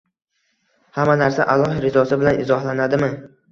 [0.99, 3.15] Hamma narsa Alloh rizosi bilan izohlanadimi?